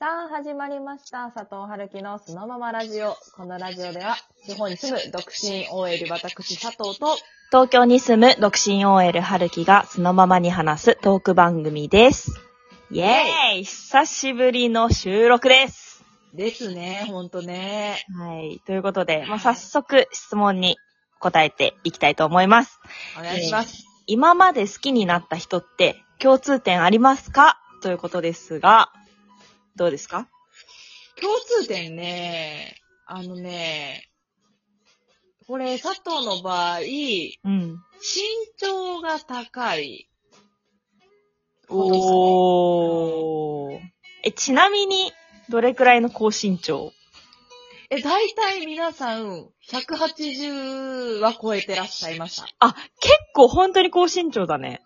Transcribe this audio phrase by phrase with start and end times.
[0.00, 1.32] さあ、始まりました。
[1.32, 3.16] 佐藤春樹のそのままラジオ。
[3.36, 4.14] このラジオでは、
[4.46, 7.16] 地方に住む独身 OL 私佐藤と、
[7.50, 12.30] 東京に住む独身 OL 春樹がそのままに話すトーク番組です。
[12.92, 16.04] イェーイ久しぶりの収録です。
[16.32, 18.06] ですね、ほんとね。
[18.16, 18.60] はい。
[18.66, 20.76] ということで、まあ、早速質問に
[21.18, 22.78] 答えていきたいと思います。
[23.18, 23.84] お願いします。
[24.06, 27.58] 今まで好きになった人って共通点ありますか？
[27.82, 28.92] ということですが、
[29.78, 30.28] どうですか？
[31.20, 32.76] 共通点ね、
[33.06, 34.04] あのね、
[35.46, 37.78] これ、佐藤の場合、身うん。
[38.58, 40.10] 長が高い。
[41.70, 43.80] おー。
[44.24, 45.10] え、ちなみに、
[45.48, 46.92] どれくらいの高身長？
[47.90, 52.46] え、大体皆さん、180は超えてらっしゃいました。
[52.58, 54.82] あ、結構本当に高身長だね。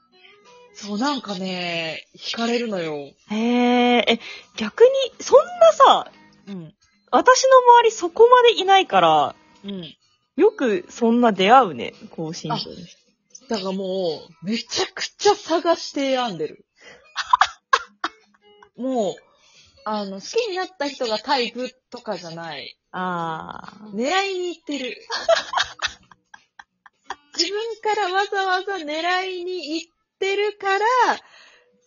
[0.75, 3.13] そう、なんかね、惹かれるのよ。
[3.31, 4.21] へえ、え、
[4.57, 4.89] 逆に、
[5.21, 6.11] そんなさ、
[6.49, 6.75] うん。
[7.11, 9.35] 私の周りそこまでいないから、
[9.65, 9.95] うん。
[10.37, 13.03] よくそんな出会うね、高身長の人。
[13.49, 16.65] だからもう、めちゃくちゃ探して選んでる。
[18.77, 19.17] もう、
[19.85, 22.79] あの、好きになった人がタイプとかじゃない。
[22.93, 23.95] あー。
[23.95, 24.97] 狙いに行ってる。
[27.37, 29.92] 自分からわざわざ狙いに行っ
[30.23, 30.85] てるから、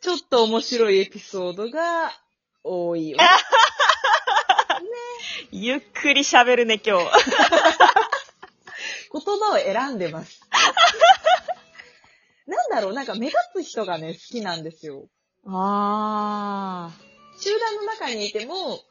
[0.01, 2.11] ちょっと面白いエピソードが
[2.63, 3.17] 多いよ。
[5.51, 7.05] ゆっくり喋るね、今日。
[9.13, 10.41] 言葉を選んでます。
[12.45, 15.07] なんだろう、なんか目立つ人がね、好きなんですよ。
[15.47, 16.91] あ
[17.39, 18.83] 集団の中にいても、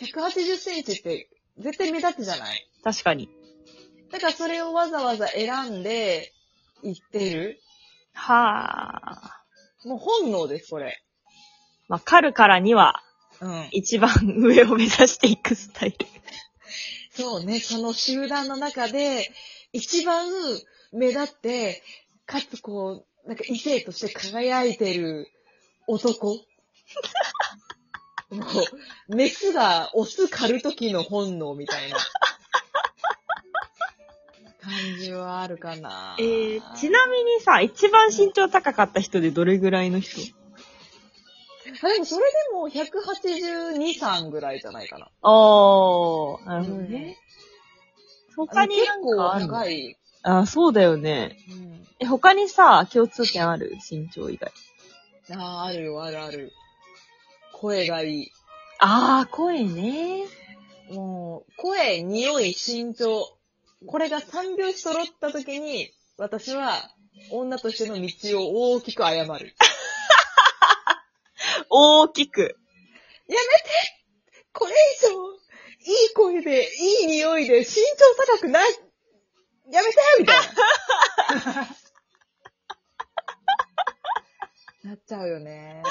[0.00, 2.84] 180センチって絶対目立つじゃないー。
[2.84, 3.28] 確かに。
[4.10, 6.32] だからそれをわざわざ選んで
[6.82, 7.60] 言ってる。
[8.18, 9.88] はー。
[9.88, 11.00] もう本能です、これ。
[11.88, 13.02] まあ、狩るからには、
[13.40, 13.68] うん。
[13.70, 15.96] 一番上を目指していくスタイル。
[17.10, 19.30] そうね、その集団の中で、
[19.72, 20.28] 一番
[20.92, 21.82] 目立って、
[22.26, 25.28] かつこう、なんか異性として輝いてる
[25.86, 26.34] 男。
[28.30, 28.44] も
[29.08, 31.96] う、メスがオス狩る時の本能みたいな。
[34.68, 36.16] 感じはあるかな。
[36.18, 40.34] えー、ちなみにさ、一番身長高かった人でどれぐらいの人？
[41.82, 45.10] あでもそれでも182、3ぐらいじゃないかな。
[45.22, 47.16] おー、なるほどね。
[48.36, 49.52] 他に結構あるの？
[49.52, 49.96] 高い。
[50.22, 51.36] あ、そうだよね。
[51.50, 53.76] うん、え、他にさ、共通点ある？
[53.90, 54.52] 身長以外。
[55.36, 56.52] ああ、あるよ、あるある。
[57.52, 58.32] 声がいい。
[58.78, 60.24] あー、声ね。
[60.90, 63.36] もう、声、匂い、身長。
[63.86, 66.90] これが3拍子揃った時に、私は、
[67.30, 69.54] 女としての道を大きく誤る。
[71.70, 72.40] 大きく。
[72.42, 72.54] やめ
[73.34, 73.40] て
[74.52, 74.74] これ以
[75.06, 75.12] 上、
[75.92, 77.72] いい声で、いい匂いで、身長
[78.26, 78.70] 高くない
[79.70, 80.36] やめてみたい
[81.54, 81.68] な。
[84.84, 85.82] なっちゃうよね。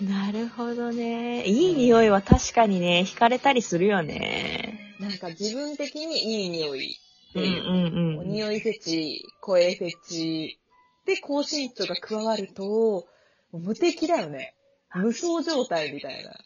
[0.00, 1.44] なるほどね。
[1.46, 4.94] いい匂いは確かにね、惹かれたりするよね。
[5.00, 6.98] なんか自分的にいい匂い
[7.34, 7.62] うんいう。
[7.62, 8.28] うんうん。
[8.28, 10.58] 匂いフェチ、声フェチ、
[11.06, 13.06] で、高身長が加わると、
[13.52, 14.54] 無敵だよね。
[14.94, 16.36] 無双状態みたいな。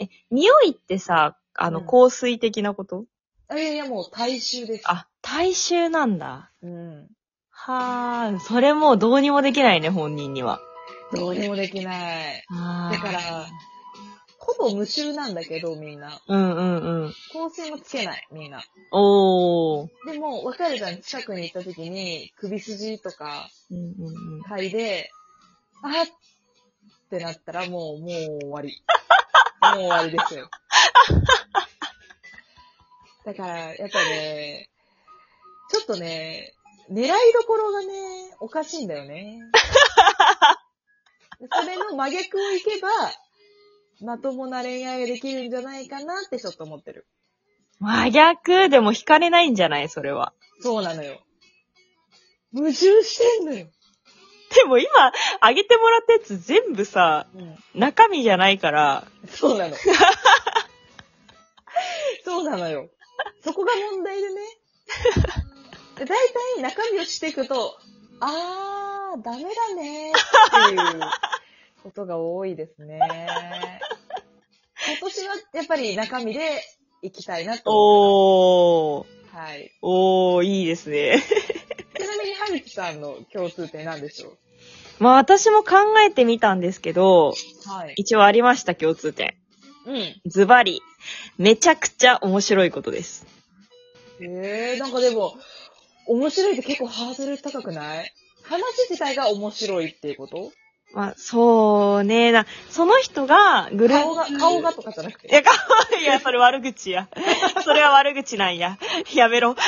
[0.00, 3.04] え、匂いってさ、あの、うん香水的なこと、
[3.48, 4.84] あいやいや、もう大衆です。
[4.86, 6.50] あ、体臭なんだ。
[6.62, 7.08] うん。
[7.50, 10.60] はー、それもうどうにもできないね、本人には。
[11.14, 12.44] どうにもできない。
[12.50, 13.46] だから、
[14.56, 16.18] ほぼ無臭なんだけど、みんな。
[16.26, 17.14] うんうんうん。
[17.34, 18.64] 香水もつけない、みんな。
[18.92, 19.88] おー。
[20.10, 24.42] でも、わかるじゃん、近くに行った時に、首筋とかうんうんうん。
[24.42, 25.10] 嗅いで、
[25.82, 28.08] あっってなったら、もう、もう
[28.40, 28.82] 終わり。
[29.60, 30.50] もう終わりですよ。
[33.26, 34.70] だから、やっぱね、
[35.70, 36.54] ちょっとね、
[36.90, 39.40] 狙いどころがね、おかしいんだよね。
[41.52, 42.88] それの真逆をいけば、
[44.00, 47.06] まともな恋愛ができるんじゃないかなってちょっと思ってる。
[47.80, 48.68] 真逆？
[48.68, 49.88] でも惹かれないんじゃない？
[49.88, 50.32] それは。
[50.60, 51.20] そうなのよ。
[52.52, 52.74] 矛盾
[53.04, 53.66] してんのよ。
[54.54, 54.88] でも今、
[55.40, 57.56] あげてもらったやつ全部さ、うん。
[57.74, 59.76] 中身じゃないから、そうなの。
[62.24, 62.88] そうなのよ。
[63.44, 64.40] そこが問題でね。
[65.96, 66.16] で大
[66.56, 67.78] 体中身をしていくと、
[68.20, 71.00] あー、ダメだねっていう
[71.82, 72.98] ことが多いですね。
[74.92, 76.62] 今年はやっぱり中身で
[77.02, 79.36] 行きたいなと思おー。
[79.36, 79.70] はい。
[79.82, 81.22] おー、いいですね。
[81.98, 84.38] ちなみに、はるきさんの共通点何でしょう？
[85.00, 85.76] まあ私も考
[86.06, 87.34] えてみたんですけど、
[87.66, 87.94] はい。
[87.96, 89.34] 一応ありました、共通点。
[89.86, 90.20] うん。
[90.26, 90.80] ズバリ、
[91.38, 93.26] めちゃくちゃ面白いことです。
[94.20, 95.36] へえ、なんかでも、
[96.06, 98.12] 面白いって結構ハードル高くない？
[98.42, 100.50] 話自体が面白いっていうこと？
[100.94, 104.04] まあ、そうねな、その人がグループ。
[104.04, 105.28] 顔が、顔がとかじゃなくて。
[105.28, 105.54] いや、顔、
[106.00, 107.08] いや、それ悪口や。
[107.64, 108.78] それは悪口なんや。
[109.14, 109.54] やめろ。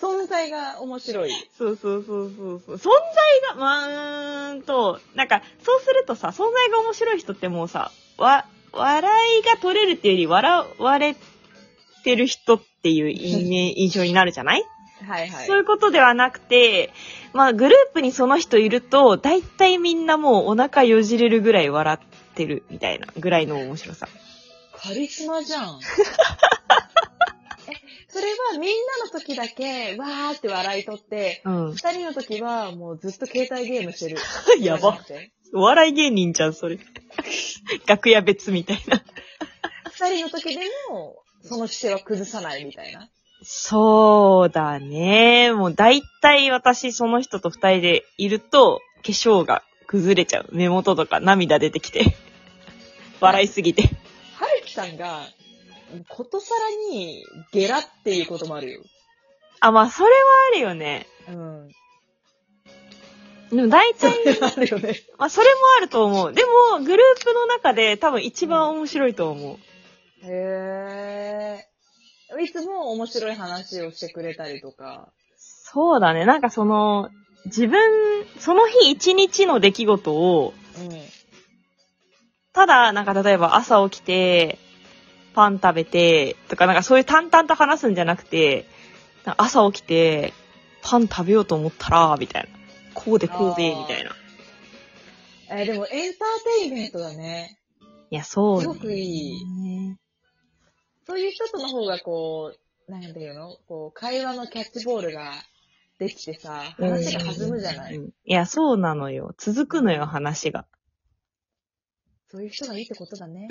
[0.00, 1.30] 存在が面白い。
[1.56, 2.76] そうそうそうそうそう。
[2.76, 11.16] 存在が、まあ、うーんと、なんか、そうするとさ、存在が面白い人ってもうさ、わ、笑いが取れるっていうより、笑われ
[12.04, 14.64] てる人っていう印象になるじゃない、
[15.04, 15.46] はいはい。
[15.46, 16.92] そういうことではなくて、
[17.32, 21.98] まあ、グループにその人いると、大体みんなもうお腹よじれるぐらい笑っ
[22.34, 24.08] てるみたいなぐらいの面白さ。
[24.74, 25.80] カリスマじゃん。
[27.68, 27.72] え、
[28.08, 31.72] それはみんなの時だけ、わーって笑い取って、うん。
[31.72, 34.18] 二人の時はもうずっと携帯ゲームしてる。
[34.60, 34.98] やば。
[35.54, 36.78] お笑い芸人じゃん、それ。
[37.86, 39.02] 楽屋別みたいな。
[39.90, 43.08] 二人の時でも、その姿勢は崩さないみたいな。
[43.48, 45.52] そうだね。
[45.52, 50.48] もう大体私その人と二人でいると、化粧が崩れちゃう。
[50.50, 52.16] 目元とか涙出てきて。
[53.20, 53.82] 笑いすぎて。
[53.82, 55.20] はるきさんが、
[56.08, 56.56] ことさ
[56.90, 58.82] らにゲラっていうこともあるよ。
[59.60, 60.16] あ、まあそれは
[60.52, 61.06] あるよね。
[61.28, 61.68] うん。
[63.50, 65.00] でも大そ体、あるよね。
[65.18, 66.32] まあそれもあると思う。
[66.32, 69.58] でも、グループの中で多分一番面白いと思う。
[70.24, 71.65] へー。
[72.42, 75.12] いつも面白い話をしてくれたりとか。
[75.36, 76.24] そうだね。
[76.24, 77.10] なんかその、
[77.46, 80.90] 自分、その日一日の出来事を、うん。
[82.52, 84.58] ただ、なんか例えば朝起きて、
[85.34, 88.66] パン食べて、とかなんかそういう淡々と話すんじゃなくて、
[89.36, 90.32] 朝起きて、
[90.82, 92.48] パン食べようと思ったら、みたいな。
[92.94, 94.10] こうでこうで、みたいな。
[95.50, 97.58] えーでもエンターテインメントだね。
[98.10, 98.62] いや、そう、ね。
[98.62, 99.98] すごくいいね
[101.06, 102.52] そういう人との方がこ
[102.88, 103.56] う、なんていうの？
[103.68, 105.32] こう、会話のキャッチボールが
[105.98, 109.34] できてさ、話が弾むじゃない、うんいや、そうなのよ。
[109.38, 110.66] 続くのよ、話が。
[112.28, 113.48] そういう人がいいってことだね。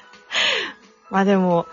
[1.10, 1.66] まあでも、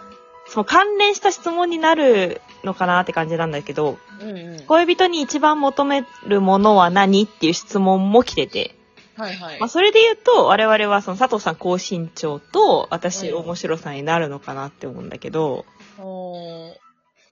[0.48, 4.66] その関連した質問になるのかなって感じなんだけど、うんうん。
[4.66, 8.75] 恋人に一番求めるものは何っていう質問も来てて、
[9.17, 9.59] はいはい。
[9.59, 15.65] まあそれで言うと、我々はその佐藤さん高身長と、私うん面白さになるのかなって思うんだけど、
[16.00, 16.73] おー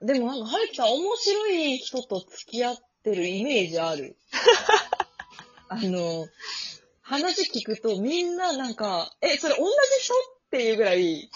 [0.02, 4.16] でもなんか、はるきさん面白い人と付き合ってるイメージある。
[5.68, 6.26] あの、
[7.02, 9.70] 話聞くとみんななんか、え、それ同じ
[10.02, 10.14] 人？
[10.14, 10.16] っ
[10.50, 11.30] ていうぐらい、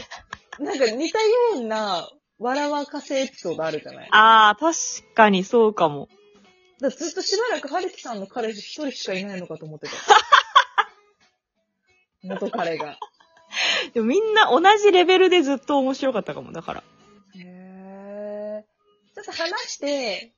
[0.58, 1.26] なんか似たよ
[1.56, 2.08] うな
[2.38, 4.08] 笑わかせエピソードあるじゃない？
[4.10, 4.74] ああ、確
[5.14, 6.08] かにそうかも。
[6.82, 9.92] だからずっとしばらくはるきさんの彼氏一人しかいないのかと思ってた。
[12.26, 12.98] 元彼が。
[13.94, 16.84] でもみんな同じレベルでずっと面白かったかも、だから。
[17.36, 19.14] へー。
[19.14, 20.32] ちょっと話して、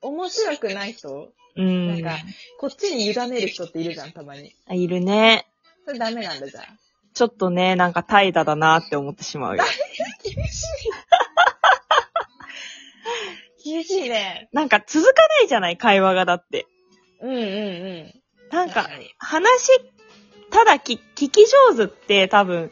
[0.00, 1.32] 面白くない人？
[1.56, 2.02] うん。
[2.02, 2.24] なんか、
[2.58, 4.52] こっちに委ねる人っているじゃん、たまに。
[4.66, 5.46] あいるね。
[5.84, 6.64] それダメなんだじゃん。
[7.14, 9.62] ちょっとね、なんか怠惰だなって思ってしまうよ。
[10.24, 10.66] 厳しい。
[13.70, 14.48] 厳しいね。
[14.52, 16.66] なんか続かないじゃない、会話がだって。
[17.20, 18.20] うんうんうん。
[18.50, 19.70] なんか確、に話、
[20.50, 22.70] ただき聞き上手って多分、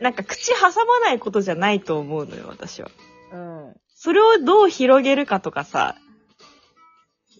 [0.00, 2.90] なんか口挟まないことじゃないと思うのよ、私は。
[3.32, 3.74] うん。
[3.94, 5.96] それをどう広げるかとかさ、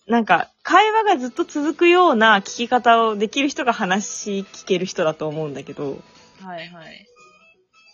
[0.07, 5.99] なんか、会話がずっと続くような聞き方をできる人が話聞ける人だと思うんだけど、
[6.41, 7.07] はいはい。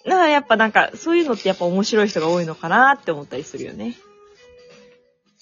[0.05, 3.97] だからやっぱなんか、そういうのってやっぱ面白い人が多いのかなって思ったりするよね。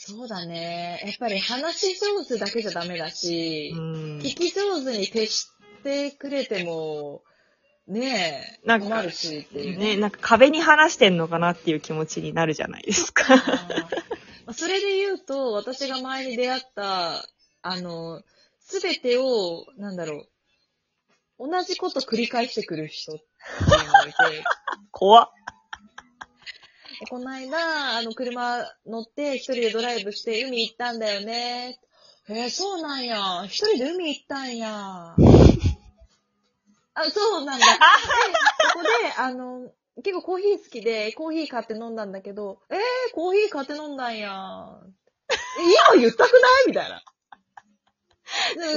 [0.02, 0.98] そうだね。
[1.04, 4.18] やっぱり話し上手だけじゃダメだしう、ん。
[4.20, 5.50] 聞き上手に徹し
[5.84, 7.22] てくれても、
[7.86, 13.24] ねえ、なんか困るしっていうね、なんか壁に話してんのかなっていう気持ちになるじゃないですか。
[14.54, 17.22] それで言うと、私が前に出会った、
[17.60, 18.22] あの、
[18.58, 20.24] すべてを、なんだろ
[21.38, 24.44] う、同じこと繰り返してくる人っていうのがいて、
[24.92, 25.30] 怖っ。
[27.10, 31.80] この間、あの、車乗って一人でドライブして海行ったんだよね。
[32.28, 33.44] へえ、そうなんや。
[33.46, 34.70] 一人で海行ったんや。
[34.72, 35.16] あ、
[37.12, 37.66] そうなんだ。
[37.66, 37.72] で、
[38.72, 38.88] そこで、
[39.18, 39.72] あの、
[40.04, 42.78] 結構コーヒー好きで、コーヒー買って飲んだんだけど、えー、
[43.12, 44.80] コーヒー買って飲んだんや。
[45.32, 45.34] え
[45.92, 46.68] 今言ったくない？
[46.68, 47.02] みたいな。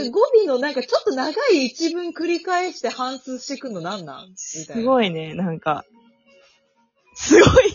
[0.02, 4.30] で語尾のなんかちょっと長い一文繰り返して反芻してくんのなんなん？
[4.30, 4.84] みたすいな。
[4.84, 5.86] ごいね、なんか。
[7.16, 7.73] すごい。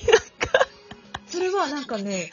[1.59, 2.33] はなんかね、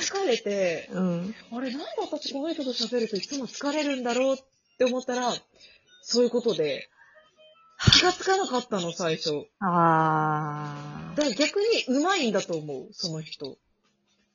[0.00, 1.34] 疲れて、うん。
[1.52, 4.38] あれ、なんで私この人と喋るといつも疲れるんだろうっ
[4.78, 5.32] て思ったら、
[6.02, 6.88] そういうことで、
[7.92, 9.46] 気がつかなかったの、最初。
[9.60, 13.46] あだから逆に上手いんだと思う、その人。
[13.46, 13.54] ー。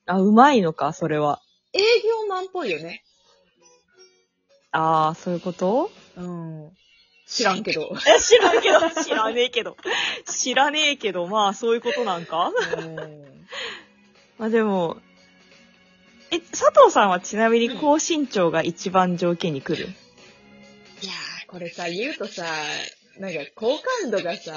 [0.06, 1.40] あ、うまいのか、それは。
[1.72, 3.02] 営業マンっぽいよね。
[4.70, 5.90] あー、そういうこと？
[6.16, 6.70] うん。
[7.26, 7.96] 知らんけど。
[8.06, 9.76] え、知らんけど、知らねえけど。
[10.26, 12.50] 知らねえけど、まあ、そういうことなんか？
[12.78, 13.46] うん。
[14.38, 14.98] まあでも、
[16.30, 22.44] え、佐藤さんはちなみに高身長が一番条件に来る、いやー、これさ、言うとさ、
[23.18, 24.52] なんか好感度がさ、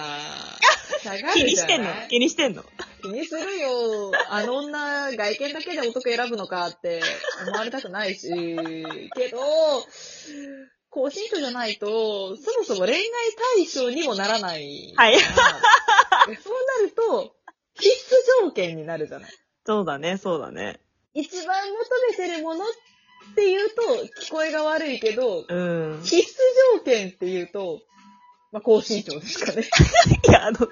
[1.03, 1.38] 下がるじゃない？
[1.38, 1.93] 気にしてんの？
[2.10, 2.63] 気にしてんの
[3.03, 4.12] 気にするよ。
[4.29, 7.01] あの女、外見だけで男選ぶのかって
[7.48, 8.27] 思われたくないし、
[9.15, 9.38] けど、
[10.89, 13.03] 高身長じゃないと、そもそも恋愛
[13.57, 14.93] 対象にもならない。
[14.96, 15.19] はい。
[15.19, 16.34] そうな
[16.88, 17.36] ると、
[17.79, 19.31] 必須条件になるじゃない？
[19.67, 20.79] そうだね、そうだね。
[21.13, 21.77] 一番求
[22.09, 22.67] めてるものっ
[23.36, 23.81] て言うと、
[24.25, 25.53] 聞こえが悪いけど、う
[25.93, 26.00] ん。
[26.03, 26.21] 必須
[26.77, 27.81] 条件って言うと、
[28.53, 29.63] まあ、高身長ですかね。
[30.25, 30.69] いや、あの、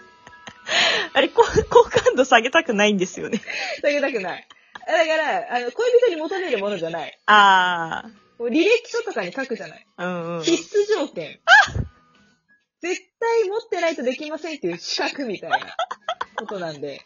[1.12, 3.42] あれ、こ好感度下げたくないんですよね。
[3.82, 4.48] 下げたくない。
[4.88, 7.20] だから、あの、恋人に求めるものじゃない。
[7.26, 8.04] あ
[8.40, 9.86] もう履歴書とかに書くじゃない。
[9.98, 10.06] ー。
[10.06, 10.44] うんうん。
[10.44, 11.42] 必須条件。
[12.82, 15.60] 絶対持ってないとできませんっていう資格みたいな
[16.38, 17.02] ことなんで、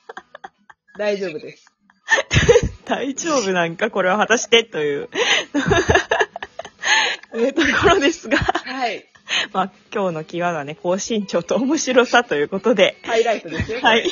[0.99, 1.78] 大丈夫です。
[2.89, 5.09] 大丈夫なんかこれは果たしてという、
[7.37, 9.05] えところですが、はい。
[9.53, 13.79] まあ今日のキーワードはね、高身長と面白さということで、ハイライトですよ。
[13.81, 14.09] はい。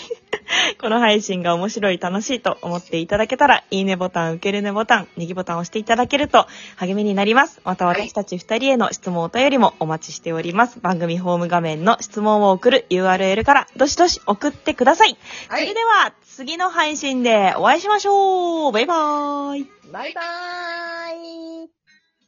[0.79, 7.61] この配信が面白い、楽しいと思っていただけたら、いいねボタン、受けるねボタン、ネギボタンを押していただけると励みになります。
[7.63, 10.79] また私たち二人への質問お便りもお待ちしております。
[10.79, 15.17] 番組ホーム画面の質問を送る URL からどしどし送ってください。
[15.49, 21.76] はいそれでは次の配信でお会いしましょうバイバーイバイバーイ